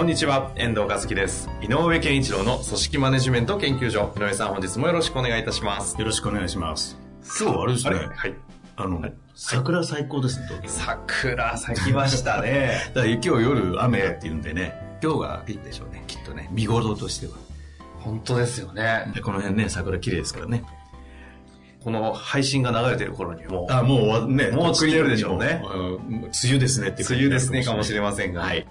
[0.00, 1.50] こんにちは、遠藤和樹です。
[1.60, 4.14] 井上健一郎の組織マネジメント研究所。
[4.16, 5.94] 井上さん、本日もよろしくお願いいたします。
[5.98, 6.96] よろしくお願いします。
[7.38, 7.96] 今日はあれですね。
[8.10, 8.34] はい。
[8.76, 10.68] あの、桜最高ですね、東京。
[10.70, 12.78] 桜咲きましたね。
[12.96, 14.72] だ今日夜雨だっていうんでね、
[15.02, 16.48] 今日がいいでしょうね、きっとね。
[16.50, 17.34] 見頃としては。
[17.98, 19.12] 本当ですよね。
[19.14, 20.64] でこの辺ね、桜綺麗ですからね。
[21.84, 28.40] この配信が流れてる頃にはもう、あ、もうね、もうとっくに散ってるでしょうねうん梅雨ですねって梅雨ですねかもしれまませんが。
[28.40, 28.66] はい。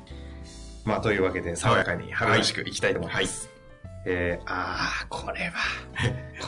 [0.89, 3.49] まあ、というわけで、爽やかに春らしくいきたいと思います。
[4.05, 5.53] えー、あー、これは、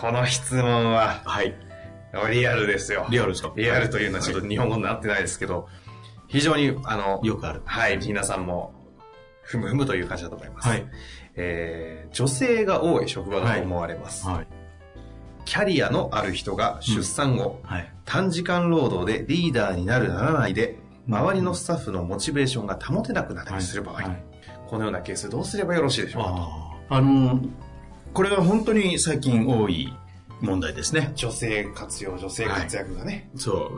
[0.02, 1.56] この質問は、はい。
[2.32, 3.06] リアルですよ。
[3.10, 3.54] リアルですか？
[3.56, 5.70] リアルというのはちょっと日本語になってないですけど、
[6.28, 7.62] 非常に、あの、よくある。
[7.66, 8.74] はい、皆さんも、
[9.44, 10.68] ふむふむという感じだと思います。
[10.68, 10.86] はい。
[11.36, 14.28] えー女性が多い職場だと思われます。
[14.28, 14.48] はい。
[15.46, 17.94] キャリアのある人が出産後、はい。
[18.06, 24.24] 短時間労働でリーダーになるならないで、周りのスタッフのモチベーションが保てなくなったりする場合、はい
[24.72, 26.30] このようなケースどうすればよろしいでしょうか
[26.90, 27.42] あーあの、
[28.14, 29.94] これは本当に最近多い
[30.40, 31.12] 問題ですね。
[31.16, 33.30] 女性活用、女性活躍がね。
[33.36, 33.70] そ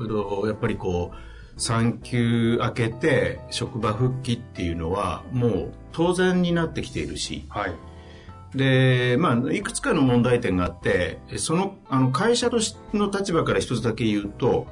[0.43, 7.75] う、やっぱりこう、産休明けて職場復帰っていうのはもう当然になってきているし、はい。
[8.55, 14.67] で、まあ、いくつかの問題点があって、その、あの、会社としの立場から一つだけ言うと、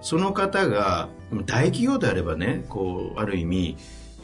[0.00, 1.08] その方が
[1.44, 3.76] 大企業であればね、こう、ある意味、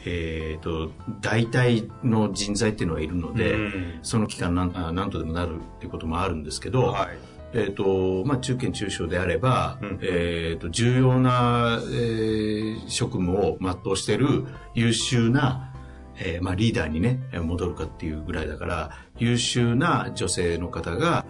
[0.05, 3.99] えっ、と、大体の人材っていうのがいるので、うん。
[4.01, 7.17] その期間なんあなんとでもなるっていうこともあるんですけど、はい。
[7.53, 9.99] えっ、と、まあ、中堅中小であれば、うん。
[10.01, 15.73] えっ、と、重要な、えー職務を全うしている優秀な、
[16.17, 21.25] えーまあ、リーダーにね、戻るかっていうぐらいだから、優秀な女性の方が、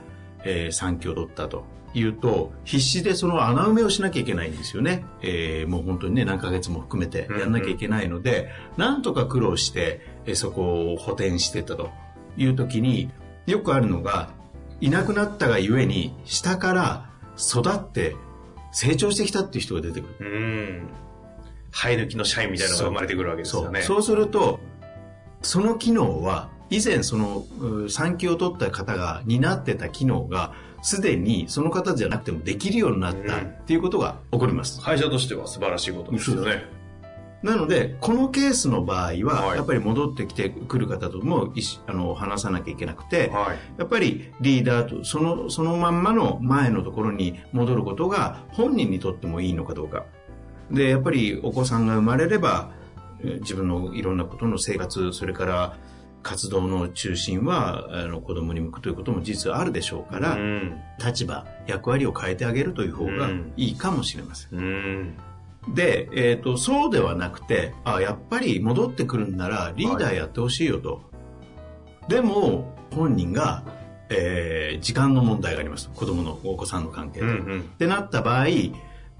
[0.46, 5.06] えー産休を取ったというと、必死でその穴埋めをしなきゃいけないんですよね。
[5.22, 11.92] えーもう本当にね、何ヶ月も含めてやんなきゃいけないので、なんとか苦労して、えーそこを補填してったと
[12.38, 13.10] いう時に、
[13.46, 14.30] よくあるのが、
[14.82, 18.16] いなくなったがゆえに、下から育って
[18.72, 20.16] 成長してきたっていう人が出てくる。
[20.20, 20.88] うん。
[21.72, 23.82] 生え抜きの社員みたいなのが生まれてくるわけですよね。
[23.82, 24.60] そうすると、
[25.42, 34.80] その機能は、以前そのう産休を取った方が担ってた機能が、すでにその方じゃなくてもできるようになったうんっていうことが起こります。
[34.82, 36.66] 会社としては素晴らしいことですよね。
[37.42, 41.54] なので、このケースの場合はやっぱり戻ってきてくる方とも
[41.88, 43.58] あの話さなきゃいけなくて、はい。
[43.78, 50.06] やっぱりリーダーとそのそのまんまの前のところに戻ることが本人にとってもいいのかどうか
[50.72, 52.72] でやっぱりお子さんが生まれれば
[53.22, 55.78] えー自分のいろんなことの生活それから
[56.24, 60.82] 活動の中心はあの子供に向くということも事実あるでしょうから、うん。
[61.06, 65.18] 立場役割を変えてあげるという方がうんいいかもしれません、うん。
[65.76, 71.02] で、えー、とそうではなくてあやっぱり戻ってくるんならリーダーやってほしいよと、
[72.08, 73.64] でも本人が、
[74.10, 77.62] えー時間の問題があります子供のお子さんの関係で、っうんうん。
[77.78, 78.72] てなった場合、え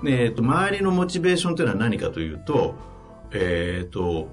[0.02, 2.76] ー、と周りのモチベーションというのは何かというと,、
[3.32, 4.30] えー、と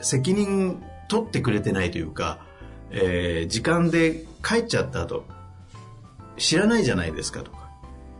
[0.00, 0.82] 責任
[1.12, 2.38] 取ってくれてないというか、
[2.90, 5.26] えー時間で帰っちゃったと
[6.38, 7.68] 知らないじゃないですかとか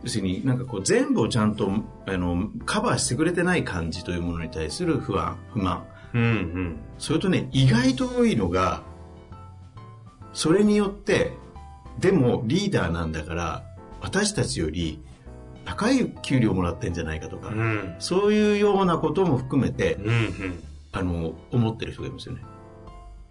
[0.03, 1.71] 要するになんかこう全部をちゃんと
[2.05, 5.83] あのカバーしてくれてない感じというものに対する不安不満
[6.13, 6.79] うんうん。
[6.99, 8.83] それとね意外と多いのが
[10.33, 11.33] それによって
[11.99, 13.63] でもリーダーなんだから
[14.01, 15.01] 私たちより
[15.65, 17.95] 高い給料もらってんじゃないかとか、うん。
[17.97, 20.63] そういうようなことも含めてうんうん。
[20.91, 22.41] あの思ってる人がいますよね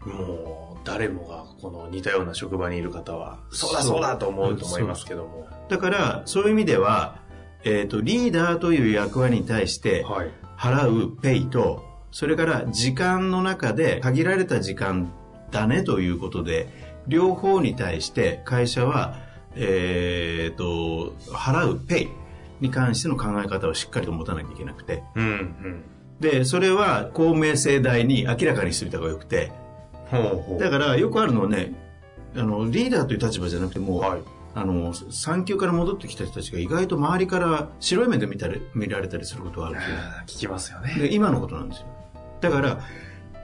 [0.06, 5.46] もう、誰もがこの似たような職場にいる方は、そうだそうだと思うと思いますけども。
[5.68, 7.20] だからそういう意味では、
[7.64, 10.30] えー、とリーダーという役割に対してはい。
[10.56, 11.82] 払うペイと
[12.12, 15.12] それから時間の中で限られた時間
[15.50, 16.68] だねということで
[17.08, 19.16] 両方に対して会社は、
[19.56, 22.08] えー、と払うペイ
[22.60, 25.84] に関しての考え方をしっかりと持たなきゃいけなくてうんうん。
[26.20, 29.50] でそれは公明正大に明らかにしておいた方がよくて。
[30.58, 31.72] だからよくあるのはね
[32.36, 34.20] あのリーダーという立場じゃなくても、はい。
[34.54, 39.96] あの、産休から戻ってきた人たちが意外と周りから白い目で見たり見られたりすることがあるんですよ。
[40.26, 40.94] 聞きますよね。
[40.98, 41.86] で、今のことなんですよ。
[42.40, 42.80] だから、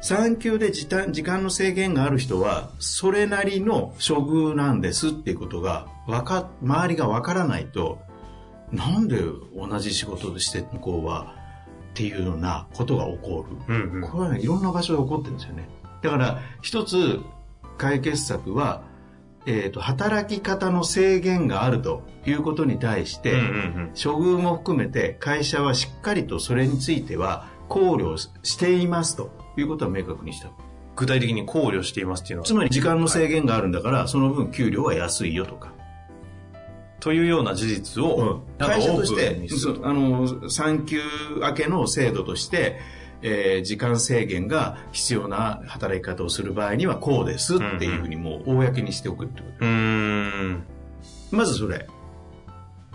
[0.01, 7.99] 産休で時間時間の制限がある人は、それなりの処遇なんですっていうことが、わか、周りがわからないと、
[8.71, 9.23] なんで
[9.57, 11.35] 同じ仕事でして向こうは、
[11.91, 13.75] っていうようなことが起こる。
[13.75, 14.03] うんうん。
[14.03, 15.69] これはね、いろんな場所で起こってるんですよね。
[16.03, 17.21] だから、一つ
[17.77, 18.83] 解決策は、
[19.47, 30.51] えっ、と、働き方の制限があるということに対して、うんうんうん処遇も含めて会社はしっかりとそれについては考慮していますということは明確にした。
[30.95, 35.73] 具体的に考慮していますっていうのはつまり時間の制限があるんだから、その分給料は安いよとか。
[37.01, 39.41] というような事実を、なんか会社として
[39.83, 41.01] あの産休
[41.41, 42.79] 明けの制度として、
[43.23, 50.65] えー時間制限が必要な働き方をする場合にはこうですっていうふうにもう公にしておくってこと、うーん。
[51.31, 51.87] まずそれ、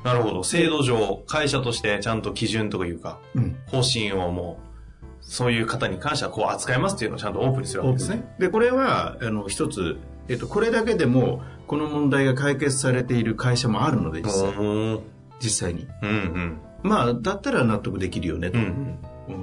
[0.04, 0.44] なるほど。
[0.44, 4.74] 制度上、会社としてちゃんと基準というか、うん、方針をもう、
[5.22, 8.36] そういう方に関してはこう扱いますっていうのをちゃんとオープンにするわけですね。
[8.40, 9.98] でこれはあの一つ、
[10.28, 14.50] えっと、これだけでもこの問題が解決されている会社もあるので実際。
[14.52, 14.64] う
[14.96, 15.00] ん
[15.40, 15.88] 実際に。
[16.02, 16.60] うん。
[16.84, 18.64] まあだったら納得できるよねと、うん。
[18.66, 18.98] うん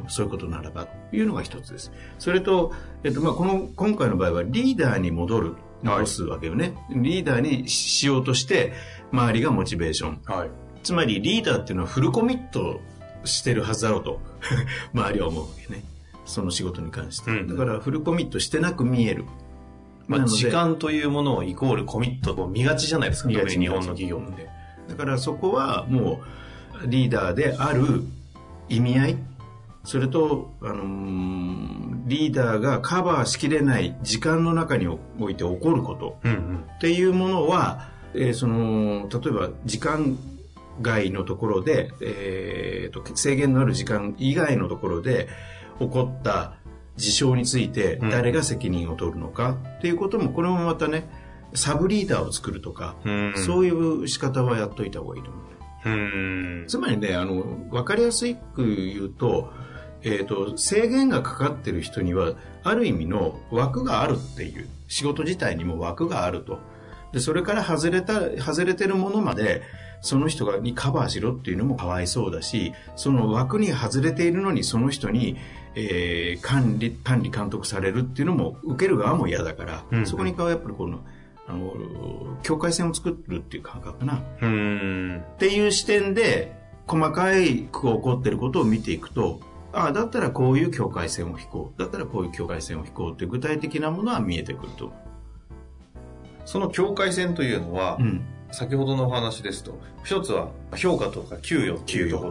[0.09, 1.93] そういうことならばというのが一つです。
[2.19, 2.73] それと、
[3.05, 8.73] えっとまあ、この今回の場合はリーダーに戻る戻すわけよね、リーダーにしようとして
[9.13, 10.21] 周りがモチベーション。
[10.25, 10.51] はい。
[10.83, 12.81] つまりリーダーっていうのはフルコミット
[13.25, 14.21] してるはずだろうと
[14.95, 15.85] 周りは思うわけね。
[16.25, 19.25] その仕事に関して、うんだからフルコミットしてなく見える。
[20.07, 24.49] まあ、時間というものをイコールコミットと見がちじゃないですか、特に日本の企業って。
[24.89, 26.21] だからそこはも
[26.85, 28.03] うリーダーである
[28.69, 29.17] 意味合い
[29.91, 36.65] それと、あのーリーダーがカバーしきれない時間の中において起こることうんうん。
[36.77, 40.17] っていうものは、えーその例えば時間
[40.81, 45.29] 外のところで、えーと制限のある時間以外のところで
[45.81, 46.55] 起こった
[46.97, 49.57] 事象についてうん誰が責任を取るのか？
[49.79, 51.09] っていうこともこれもまたね
[51.55, 55.45] サブリーダーを作るとか、うんそういう仕方はやっといた方がいいと思う。
[55.87, 56.65] うん。
[56.69, 59.51] つまりね、あの、わかりやすく言うと、
[60.03, 62.33] えっ、と、制限がかかってる人には、
[62.63, 66.59] ある意味の枠があるっていう、仕事自体にも枠があると。
[67.13, 69.63] で、それから外れた、外れてるものまで、
[70.03, 75.37] その人がにカバーしろっていうのもかわいそうだし、その枠に外れているのにその人に、
[75.75, 81.01] えー管理、管理監督されるっていうのも受ける側も嫌だから、うんそこにやっぱりこの、
[81.47, 84.23] あの、境界線を作るっていう感覚かな。
[84.41, 85.23] うん。
[85.35, 86.57] っていう視点で
[86.87, 89.41] 細かい起こってることを見ていくと
[89.73, 91.79] ああだったらこういう境界線を引こう。
[91.81, 94.93] だったらこういう境界線を引こうっていう具体的なものは見えてくると、
[96.45, 102.31] その境界線というのは、うん、先ほどのお話ですと、一つは評価とか給与っていうところ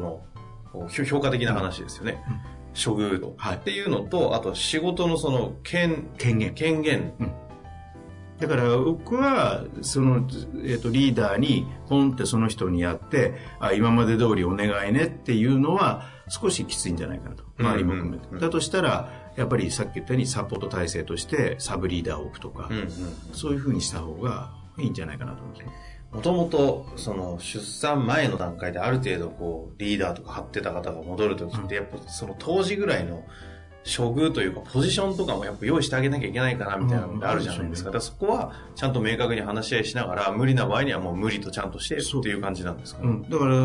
[0.74, 2.24] の評評価的な話ですよね。
[2.30, 2.40] うん。
[2.72, 3.56] 処遇度、はい。
[3.58, 6.54] っていうのと、あと仕事のその権、権限。
[6.54, 7.14] 権限。
[8.40, 10.28] だから僕はその、
[10.64, 18.30] えー、とリーダーにポンってその人にやってあ今まで通りお願いねっていうのは少しきついんじゃないかなと周りも含めて、うん。
[18.30, 22.90] うんうんだとしたらやっぱりさっき言ったようにサポート体制としてサブリーダーを置くとか、うんうん。
[23.34, 25.72] そういうふうにした方がいいんじゃないかなと思いますね
[26.12, 33.24] もともと、その、出産前の段階である程度、こう、リーダーとか張ってた方が戻るときって、やっぱその当時ぐらいの
[33.98, 37.90] 処遇というか、ポジションとかもやっぱ用意してあげなきゃいけないかな、みたいなのってあるじゃないですか。
[37.90, 43.10] うんだからそこは、ちゃんと明確に話し合いしながら、無理な場合にはもう無理とちゃんとしてそうっていう感じなんですかね。
[43.10, 43.56] うん、だから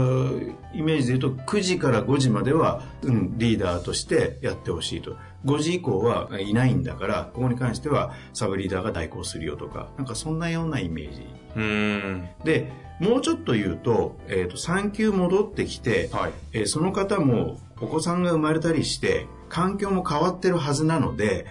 [0.75, 11.26] イメージで言うと9時から5時までは、うん、リーダーとしてやってほしいと5時以降はいないんだからここに関してはサブリーダーが代行するよとかなんかそんなようなイメージ
[11.57, 12.28] うーん。
[12.45, 16.33] でもうちょっと言うと,、えー、と産休戻ってきて、はい。
[16.52, 21.47] えーその方もお子さんが生まれたりして環境も変わってるはずなので、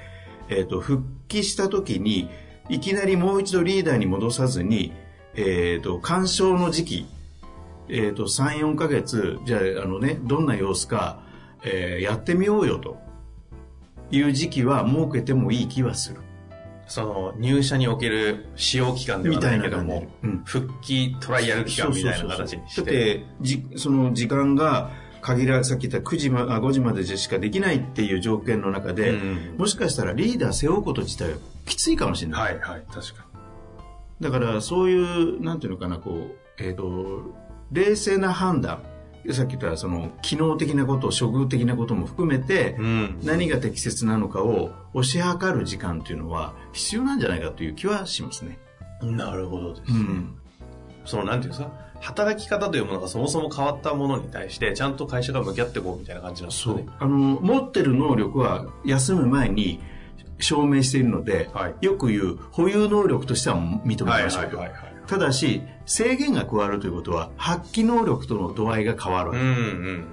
[0.50, 2.30] えー、と復帰した時に
[2.70, 4.94] いきなりもう一度リーダーに戻さずに、
[5.36, 7.06] えー、と干渉の時期、
[7.90, 11.22] えー、と34ヶ月じゃああの、ね、どんな様子か、
[11.64, 13.04] えーやってみようよと。
[14.12, 16.22] いう時期は設けてもいい気はする。
[16.88, 20.44] その、入社における使用期間ではないいけどもうん。
[20.46, 22.82] 復帰トライアル期間みたいな形にして。
[22.82, 24.92] だってじその時間が
[25.24, 33.26] 限らさっき言った9時、ま、あ5時までしかできないっていう条件の中で、うんもしかしたらリーダー背負うこと自体はきついかもしれない、はいはい、確か
[34.20, 37.36] だからそういうなんていうのかなこう、えー、と
[37.72, 38.84] 冷静な判断
[39.32, 42.84] さっき言ったその機能的なこと処遇的なことも含めて、に。
[42.84, 43.20] うん。
[43.24, 48.60] 何が適切なのかを推し量る時間っていうのは必要なんじゃないかという気はしますね。
[49.02, 49.92] なるほどです。
[49.92, 50.36] うん、
[51.06, 51.72] そのなんていうんですか、
[52.04, 56.86] 働き方というものがそもそも変わったものに対して、ちゃんと会社が向き合っていこうみたいな感じなんですかね。
[57.00, 59.80] あの、持ってる能力は休む前に
[60.40, 64.50] 証明しているので、はいよく言う保有能力としては認めはいましょう。
[65.08, 69.32] ただし、制限が加わるということは、発揮能力との度合いが変わる。
[69.32, 70.06] うんうん。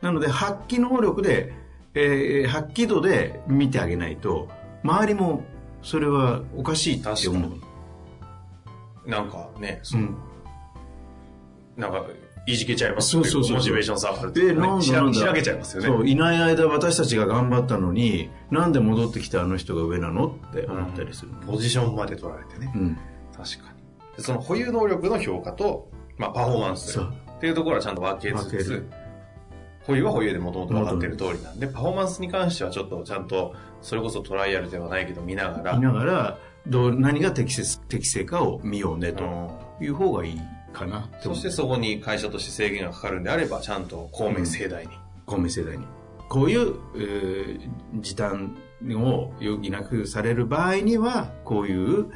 [0.00, 1.54] なので、発揮能力で、
[1.94, 4.48] えー発揮度で見てあげないと、
[4.82, 5.44] 周りも
[5.82, 7.48] それはおかしいって思
[9.06, 9.08] う。
[9.08, 10.16] なんかね、そうん。
[11.76, 12.06] なんか、
[12.46, 15.32] いじけちゃいますそうそうそうモチベーション下がるで、なんだなんだ。
[15.32, 15.88] けちゃいますよね。
[15.88, 21.32] そう、いない間私たちが頑張ったのに、なんで戻ってきたあの人が上なのって思ったりする。
[21.46, 22.72] ポジションまで取られてね。
[22.74, 22.98] うん。
[23.36, 24.16] 確かに。
[24.16, 25.88] でその保有能力の評価と、
[26.18, 28.88] まあ、パフォーマンスっていうところはちゃんと分けつつ
[29.86, 36.38] 保有は保有でもともと分かってる通りなんで、パフォーマンスに関してはちょっとちゃんと、それこそトライアルではないけど見ながら、見ながら、
[36.68, 39.50] どう、何が適切、適正かを見ようね、うとん
[39.80, 40.40] いう方がいい
[40.72, 44.90] かなそしてそこに会社として制限がかかるんであれば、ちゃんと公明正大に。
[45.26, 45.84] 公明世代に。
[46.28, 48.56] こういう、えー時短
[48.90, 52.06] を余儀なくされる場合には、こういう、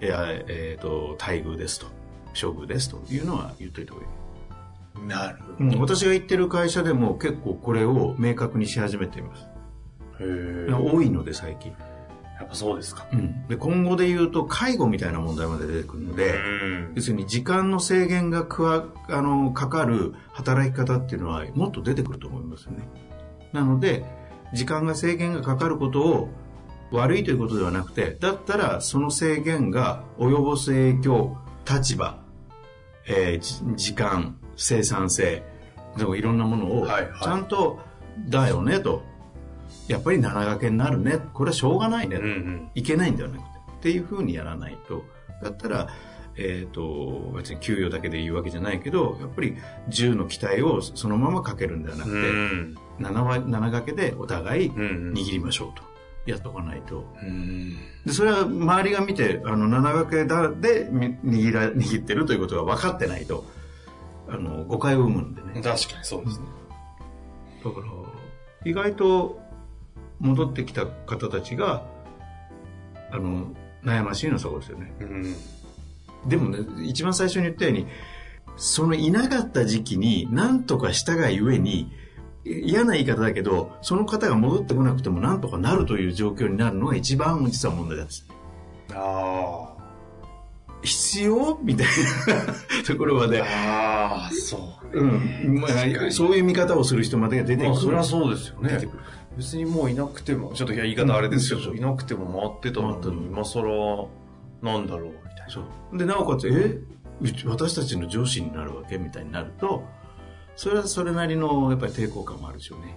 [0.00, 1.86] えーえーと、待遇ですと、
[2.28, 5.06] 処遇ですというのは言っといた方がいい。
[5.06, 9.42] なるうん私が言ってる会社でも結構これを明確にし始めています。
[9.42, 9.46] へ
[10.70, 10.72] え。
[10.72, 11.72] 多いので最近。
[12.38, 13.06] やっぱそうですか。
[13.48, 22.88] で今後で言うと介護みたいな問題まで出てくるので、うん要するに時間の制限がくわあのかかる働き方っていうのはもっと出てくると思いますよね。
[23.52, 24.04] なので
[24.52, 26.28] 時間が制限がかかることを
[26.90, 31.36] 悪いということではなくてだったらその制限が及ぼす影響
[31.68, 32.18] 立場、
[33.06, 35.42] えーじ時間生産性
[35.96, 37.80] でもいろんなものをちゃんと
[38.28, 39.02] だよねと
[39.88, 41.18] やっぱり7掛けになるね。
[41.32, 42.70] これはしょうがないね、うんうん。
[42.74, 43.46] いけないんではなくて
[43.78, 45.04] っていうふうにやらないと。
[45.42, 45.88] だったら、
[46.36, 49.56] えー、と別に給与だけで言うわけじゃないけどやっぱり
[49.88, 52.76] 10の期待をそのままかけるんではなくて、うん。
[52.98, 55.86] 7, は7掛けでお互い握りましょうと。
[56.26, 57.04] やっとかないと。
[57.22, 57.76] うん。
[58.04, 63.44] でそれは周りが見てあの7掛けだでみ握ら握ってるということが分かってないと
[64.28, 65.62] あの誤解を生むんでね。
[65.62, 66.46] 確かにそうですね。
[67.64, 67.86] だから
[68.64, 69.45] 意外と
[70.20, 71.86] 戻ってきた方たちが
[73.10, 73.48] あの
[73.84, 74.92] 悩ましいのはそこですよね。
[75.00, 75.36] うん。
[76.28, 77.86] でもね一番最初に言ったように
[78.56, 81.92] そのいなかった時期に何とかしたがゆえに
[82.44, 88.26] 嫌な言い方だけどその方が戻ってこなくても何とかなるという状況になるのが一番実は問題なんです。
[88.94, 89.72] あ
[90.82, 91.58] 必要？
[91.62, 93.28] みたいなところまあ。
[93.28, 95.00] で、ああ、そう。
[95.00, 95.60] うん。
[95.60, 97.70] まあ、そういう見方をする人までが出てくる。
[97.70, 98.88] まあ、それはそうですよね
[99.36, 104.08] 別にもういなくても、ちょっといや言い方あれですけど、うんいなくても回ってたの今更、
[104.62, 105.50] なんだろう、みたいな。
[105.50, 106.78] そうでなおかつえ
[107.46, 109.84] 私たちの上司になるわけみたいになると
[110.54, 112.96] それはそれなりのやっぱり抵抗感もあるでしょうね。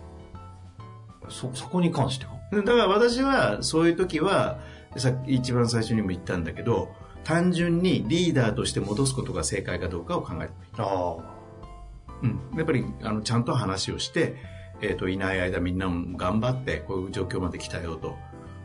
[1.30, 2.34] そ、そこに関しては？
[2.52, 4.60] だから私はそういう時は
[4.98, 6.90] さっき一番最初にも言ったんだけど
[7.24, 11.18] 単純にリーダーとして戻すことが正解かどうかを考える、あ
[12.24, 14.36] うん、やっぱりあのちゃんと話をして、
[14.82, 18.18] えー、といない間みんなも頑張ってこういう状況まで来たよと、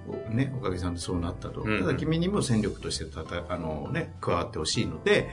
[0.09, 5.29] おね、おかげさんでそうなったと、ただ君にも戦力としてたたあの、ね、加わってほしいので、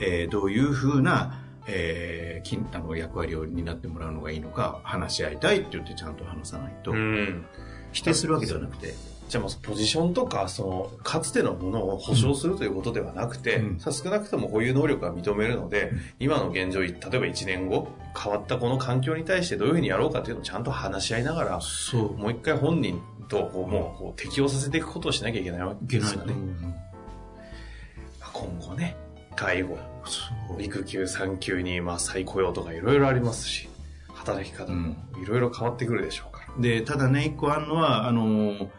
[0.00, 7.44] えーどういうふうな、えー、金あの役割を担ってもらうのがいいのか話し合いたいって言ってちゃんと話さないと、うん。
[7.92, 8.94] 否定するわけではなくて。
[9.28, 13.80] じゃあもうポジションとか、その、かつてのものを保証するということではなくて、うん。
[13.80, 22.16] さ少なくとも保有能力が認めるので、今の現状、例えば1年後、変わったこの環境に対してどういうふうにやろうかというのをちゃんと話し合いながら、そう。
[22.16, 26.34] もう一回本人とこうもうこう適応させていくことをしなきゃいけないわいけですかね。
[28.32, 28.96] 今後ね、
[29.36, 29.78] 介護、
[30.58, 33.68] 育休、産休に、まあ再雇用とかいろいろありますし、
[34.24, 36.62] 働き方もいろいろ変わってくるでしょうから。
[36.62, 38.70] でただね一個あるのはあの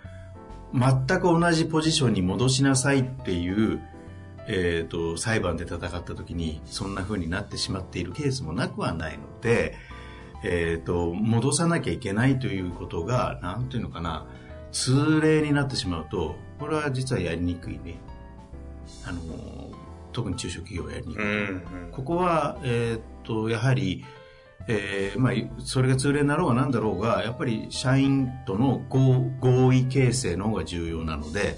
[0.76, 3.82] 全く同じポジションに戻しなさいっていう、
[4.48, 9.76] えー、と裁判で戦った時にそんな風になってしまっているケースもなくはないので、
[10.44, 14.28] えー、と戻さなきゃいけないということが何ていうのかな
[14.72, 18.00] 通例になってしまうとこれは実はやりにくいね。
[19.08, 19.72] あの
[20.12, 21.54] 特に中小企業はやりにくい、う
[21.88, 24.06] ん、ここは、えーっと、やはり、
[24.68, 31.58] えーまあ、それが通例になろうがなんだろうが、やっぱり社員との合合意形成の方が重要なので、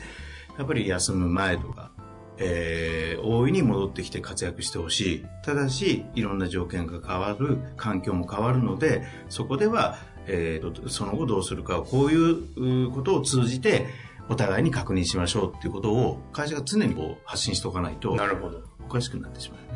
[0.58, 1.92] やっぱり休む前とか、
[2.38, 5.26] えー大いに戻ってきて活躍してほしい。
[5.44, 9.98] ただし、いろんな条件が変わる、環境も変わるので、そこでは、
[10.28, 13.88] えーとその後どうするか、こういううことを通じて、
[14.30, 18.62] お互いに確認しましょうっていうことを会社が常にこう発信しておかないとなるほど。
[18.86, 19.67] おかしくなってしまう。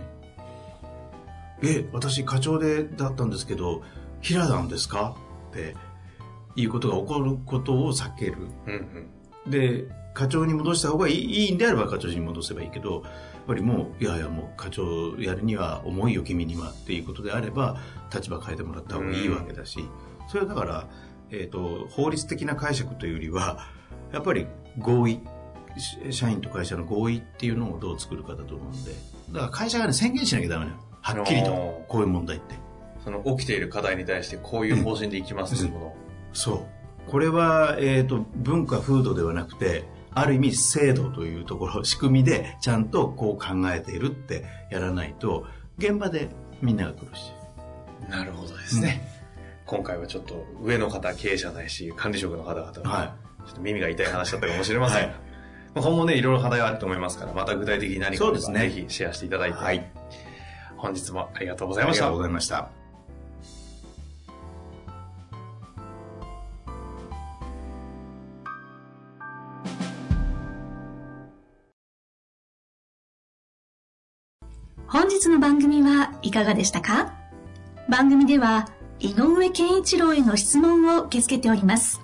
[1.64, 3.84] え、私課長でだったんですけど、
[4.22, 5.16] 平なんですか？
[5.52, 5.76] って
[6.56, 8.36] いうことが起こることを避ける。
[8.68, 9.08] うん
[9.46, 9.52] うん。
[9.52, 13.04] で、課長に戻した方がいいいいんであれば課長に戻せばいいけど、やっ
[13.48, 17.78] ぱりもう、いやいやもう課長やるには重いよ君にはっていうことであれば、
[18.14, 19.80] 立場変えてもらった方がいいわけだし、
[20.28, 20.88] それはだから、
[21.32, 23.68] えっ、と、法律的な解釈というよりは、
[24.12, 25.22] やっぱり合意、
[25.78, 28.92] し社員と会社の合意っていうのをどう作るかだと思うんで、
[29.32, 30.84] だから会社がね、宣言しなきゃダメなのよ。
[31.02, 32.56] はっきりとあのー、こういう問題って。
[33.04, 35.96] その起きている課題に対してこういう方針でいきますっていうものを。
[36.34, 36.68] そ
[37.08, 37.10] う。
[37.10, 45.46] これは、えっ、と、文化、風土ではなくて、ある意味制度というところ、仕組みでちゃんとこう考えているってやらないと、
[45.78, 46.30] 現場で
[46.62, 47.32] みんなが苦し
[48.08, 48.12] い。
[48.12, 49.02] なるほどですね。
[49.66, 53.16] 今回はちょっと上の方、経営者ないし、管理職の方々は、は
[53.46, 55.16] ちょっと耳が痛い話だったかもしれませんが、はい
[55.74, 60.01] まあ今後ね、いろいろ課題はあると思いますから、また具体的に何かあればそうですねぜひシェアしていただいて、はい
[60.82, 61.76] 本日もありがとうごい。
[61.76, 62.18] ざいましたありがとう。
[62.18, 62.70] ございました。
[74.88, 77.14] 本日の番組はいかがでしたか？
[77.88, 78.68] 番組では
[79.00, 82.02] 井上健一郎への質問を受け付けております。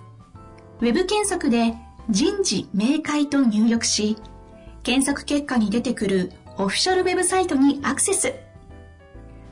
[0.79, 1.73] ウェブ検索で
[2.09, 4.15] 人事明快と入力し、
[4.83, 8.35] 検索結果に出てくるオフィシャルウェブサイトにアクセス。